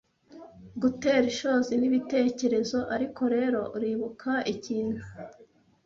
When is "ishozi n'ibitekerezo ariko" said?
1.33-3.21